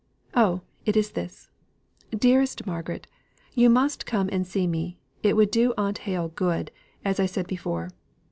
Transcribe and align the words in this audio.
Oh, 0.33 0.61
it 0.83 0.97
is 0.97 1.11
this 1.11 1.51
Dearest 2.09 2.65
Margaret! 2.65 3.05
you 3.53 3.69
must 3.69 4.07
come 4.07 4.29
and 4.31 4.47
see 4.47 4.65
me; 4.65 4.97
it 5.21 5.35
would 5.35 5.51
do 5.51 5.75
Aunt 5.77 5.99
Hale 6.09 6.29
good, 6.29 6.71
as 7.05 7.19
I 7.19 7.27
said 7.27 7.45
before. 7.45 7.91